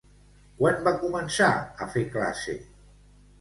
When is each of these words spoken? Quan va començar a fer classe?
Quan 0.61 0.79
va 0.87 0.93
començar 1.03 1.51
a 1.59 1.89
fer 1.93 2.05
classe? 2.17 2.57